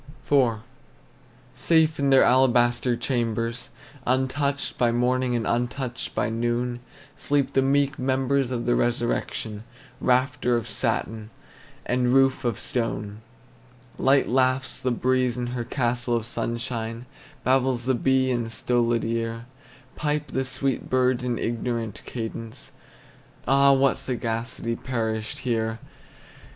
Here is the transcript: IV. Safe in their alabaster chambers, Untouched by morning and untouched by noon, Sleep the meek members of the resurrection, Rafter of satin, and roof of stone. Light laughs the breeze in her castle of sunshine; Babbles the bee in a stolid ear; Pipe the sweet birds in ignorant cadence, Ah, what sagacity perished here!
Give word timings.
IV. 0.25 0.61
Safe 1.53 1.99
in 1.99 2.09
their 2.09 2.23
alabaster 2.23 2.97
chambers, 2.97 3.69
Untouched 4.07 4.75
by 4.79 4.91
morning 4.91 5.35
and 5.35 5.45
untouched 5.45 6.15
by 6.15 6.27
noon, 6.27 6.79
Sleep 7.15 7.53
the 7.53 7.61
meek 7.61 7.99
members 7.99 8.49
of 8.49 8.65
the 8.65 8.73
resurrection, 8.73 9.63
Rafter 9.99 10.57
of 10.57 10.67
satin, 10.67 11.29
and 11.85 12.11
roof 12.15 12.43
of 12.43 12.59
stone. 12.59 13.21
Light 13.99 14.27
laughs 14.27 14.79
the 14.79 14.89
breeze 14.89 15.37
in 15.37 15.45
her 15.53 15.63
castle 15.63 16.15
of 16.15 16.25
sunshine; 16.25 17.05
Babbles 17.43 17.85
the 17.85 17.93
bee 17.93 18.31
in 18.31 18.47
a 18.47 18.49
stolid 18.49 19.05
ear; 19.05 19.45
Pipe 19.95 20.31
the 20.31 20.45
sweet 20.45 20.89
birds 20.89 21.23
in 21.23 21.37
ignorant 21.37 22.01
cadence, 22.05 22.71
Ah, 23.47 23.71
what 23.71 23.99
sagacity 23.99 24.75
perished 24.75 25.37
here! 25.45 25.77